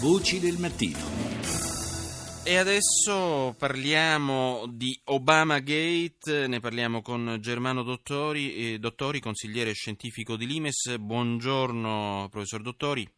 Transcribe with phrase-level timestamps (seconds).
[0.00, 0.98] Voci del mattino.
[2.44, 10.36] E adesso parliamo di Obama Gate, ne parliamo con Germano Dottori, eh, Dottori, consigliere scientifico
[10.36, 10.96] di Limes.
[10.98, 13.08] Buongiorno, professor Dottori.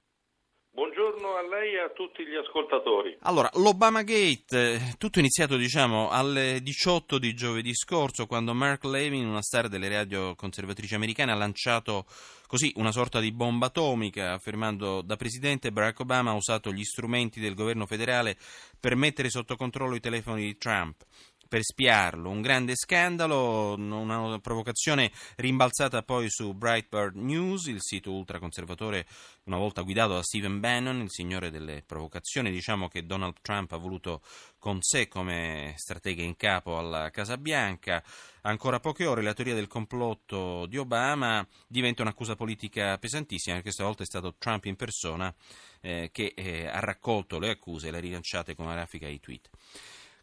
[1.16, 3.16] Buongiorno a lei e a tutti gli ascoltatori.
[3.22, 9.26] Allora, l'Obama Gate, eh, tutto iniziato diciamo alle 18 di giovedì scorso quando Mark Levin,
[9.26, 12.04] una star delle radio conservatrici americane, ha lanciato
[12.46, 17.40] così una sorta di bomba atomica affermando da presidente Barack Obama ha usato gli strumenti
[17.40, 18.36] del governo federale
[18.78, 21.02] per mettere sotto controllo i telefoni di Trump
[21.48, 29.06] per spiarlo, un grande scandalo, una provocazione rimbalzata poi su Breitbart News, il sito ultraconservatore
[29.44, 33.76] una volta guidato da Stephen Bannon, il signore delle provocazioni, diciamo che Donald Trump ha
[33.76, 34.22] voluto
[34.58, 38.02] con sé come stratega in capo alla Casa Bianca.
[38.42, 44.02] Ancora poche ore la teoria del complotto di Obama diventa un'accusa politica pesantissima, perché stavolta
[44.02, 45.32] è stato Trump in persona
[45.80, 49.20] eh, che eh, ha raccolto le accuse e le ha rilanciate con una grafica di
[49.20, 49.48] tweet.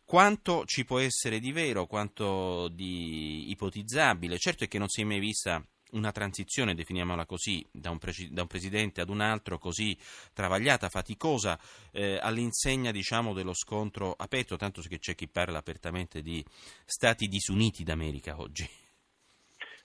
[0.05, 4.37] Quanto ci può essere di vero, quanto di ipotizzabile?
[4.37, 8.29] Certo è che non si è mai vista una transizione, definiamola così, da un, pre-
[8.29, 9.97] da un, presidente ad un altro così
[10.33, 11.57] travagliata, faticosa,
[11.91, 16.43] eh, all'insegna diciamo, dello scontro aperto, tanto che c'è chi parla apertamente di
[16.85, 18.67] stati disuniti d'America oggi.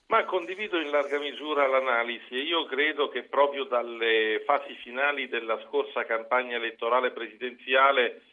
[0.07, 5.63] Ma condivido in larga misura l'analisi e io credo che proprio dalle fasi finali della
[5.67, 8.23] scorsa campagna elettorale presidenziale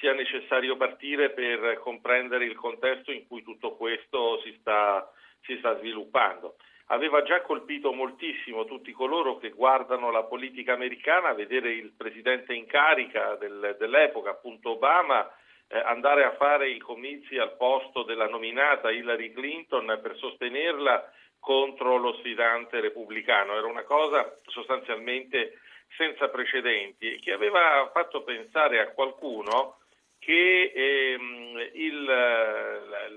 [0.00, 5.08] sia necessario partire per comprendere il contesto in cui tutto questo si sta,
[5.42, 6.56] si sta sviluppando.
[6.90, 12.66] Aveva già colpito moltissimo tutti coloro che guardano la politica americana, vedere il presidente in
[12.66, 15.30] carica del, dell'epoca, appunto Obama,
[15.68, 21.98] eh, andare a fare i comizi al posto della nominata Hillary Clinton per sostenerla contro
[21.98, 23.54] lo sfidante repubblicano.
[23.54, 25.60] Era una cosa sostanzialmente
[25.96, 29.78] senza precedenti e che aveva fatto pensare a qualcuno
[30.18, 32.04] che ehm, il,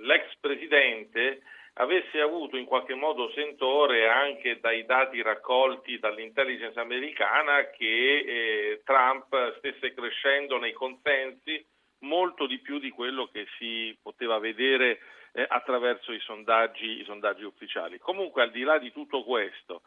[0.01, 1.41] l'ex presidente
[1.73, 9.57] avesse avuto in qualche modo sentore anche dai dati raccolti dall'intelligence americana che eh, Trump
[9.57, 11.65] stesse crescendo nei consensi
[11.99, 14.99] molto di più di quello che si poteva vedere
[15.33, 17.99] eh, attraverso i sondaggi, i sondaggi ufficiali.
[17.99, 19.81] Comunque al di là di tutto questo,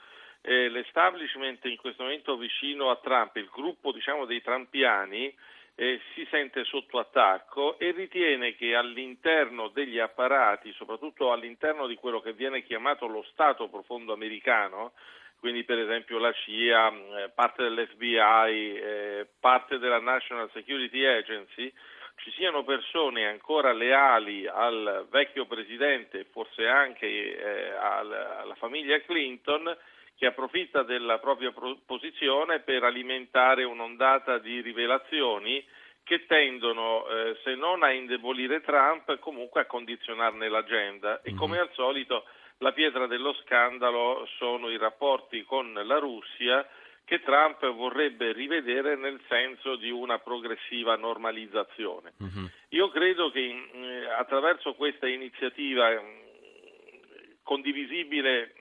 [0.47, 5.35] eh, l'establishment in questo momento vicino a Trump, il gruppo diciamo, dei trampiani,
[5.75, 12.21] eh, si sente sotto attacco e ritiene che all'interno degli apparati, soprattutto all'interno di quello
[12.21, 14.93] che viene chiamato lo Stato profondo americano,
[15.41, 21.73] quindi per esempio la CIA, eh, parte dell'FBI, eh, parte della National Security Agency,
[22.17, 29.75] ci siano persone ancora leali al vecchio presidente, forse anche eh, alla famiglia Clinton,
[30.17, 31.53] che approfitta della propria
[31.87, 35.65] posizione per alimentare un'ondata di rivelazioni
[36.05, 41.21] che tendono, eh, se non a indebolire Trump, comunque a condizionarne l'agenda.
[41.23, 41.39] E mhm.
[41.39, 42.25] come al solito
[42.59, 46.67] la pietra dello scandalo sono i rapporti con la Russia
[47.05, 52.15] che Trump vorrebbe rivedere nel senso di una progressiva normalizzazione.
[52.17, 52.49] Uh-huh.
[52.71, 56.01] Io credo che eh, attraverso questa iniziativa eh,
[57.43, 58.55] condivisibile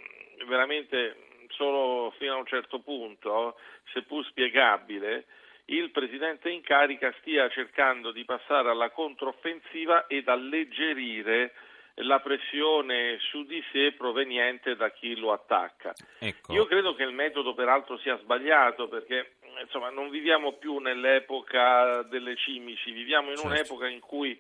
[0.46, 1.16] veramente
[1.56, 3.58] solo fino a un certo punto,
[3.92, 5.26] seppur spiegabile,
[5.66, 11.54] il Presidente in carica stia cercando di passare alla controffensiva ed alleggerire
[11.98, 15.94] la pressione su di sé proveniente da chi lo attacca.
[16.20, 16.54] Ecco.
[16.54, 22.36] Io credo che il metodo peraltro sia sbagliato perché insomma, non viviamo più nell'epoca delle
[22.36, 23.52] cimici, viviamo in certo.
[23.52, 24.40] un'epoca in cui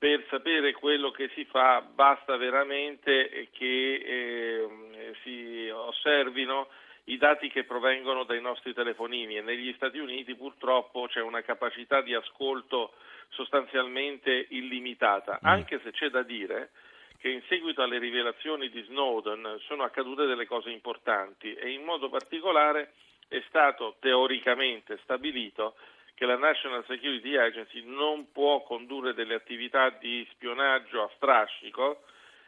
[0.00, 6.68] per sapere quello che si fa basta veramente che eh, si osservino
[7.04, 12.00] i dati che provengono dai nostri telefonini e negli Stati Uniti purtroppo c'è una capacità
[12.00, 12.94] di ascolto
[13.28, 15.46] sostanzialmente illimitata, mm.
[15.46, 16.70] anche se c'è da dire
[17.18, 22.08] che in seguito alle rivelazioni di Snowden sono accadute delle cose importanti e in modo
[22.08, 22.94] particolare
[23.28, 25.74] è stato teoricamente stabilito
[26.20, 32.02] che la National Security Agency non può condurre delle attività di spionaggio a strascico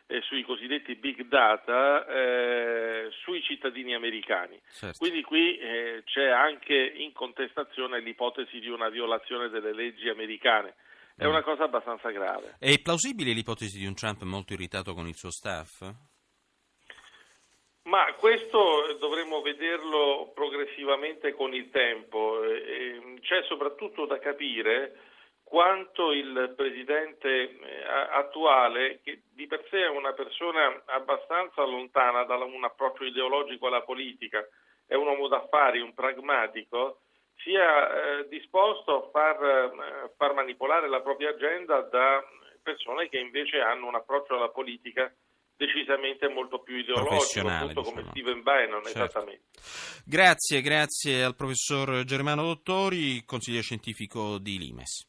[0.08, 4.60] eh, sui cosiddetti big data eh, sui cittadini americani.
[4.70, 4.98] Certo.
[4.98, 10.74] Quindi qui eh, c'è anche in contestazione l'ipotesi di una violazione delle leggi americane.
[11.16, 11.30] È mm.
[11.30, 12.56] una cosa abbastanza grave.
[12.58, 15.80] È plausibile l'ipotesi di un Trump molto irritato con il suo staff?
[17.84, 22.40] Ma questo dovremmo vederlo progressivamente con il tempo.
[23.20, 24.96] C'è soprattutto da capire
[25.52, 32.36] quanto il presidente eh, attuale, che di per sé è una persona abbastanza lontana da
[32.36, 34.42] un approccio ideologico alla politica,
[34.86, 37.00] è un uomo d'affari, un pragmatico,
[37.36, 42.24] sia eh, disposto a far, eh, far manipolare la propria agenda da
[42.62, 45.12] persone che invece hanno un approccio alla politica
[45.66, 48.10] decisamente molto più ideologico, appunto come diciamo.
[48.10, 48.98] Steven Bannon, certo.
[48.98, 49.42] esattamente.
[50.04, 55.06] Grazie, grazie al professor Germano Dottori, consigliere scientifico di Limes.